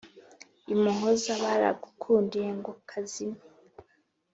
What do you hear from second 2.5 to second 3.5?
ngo kazime.